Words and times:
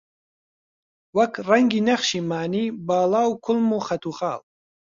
وەک 1.17 1.33
ڕەنگی 1.47 1.85
نەخشی 1.87 2.21
مانی، 2.29 2.65
باڵا 2.87 3.23
و 3.27 3.39
کوڵم 3.43 3.69
و 3.73 3.83
خەت 3.87 4.03
و 4.07 4.11
خاڵ 4.17 4.41